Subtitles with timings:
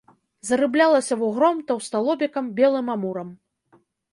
[0.47, 3.29] Зарыблялася вугром, таўсталобікам, белым амурам.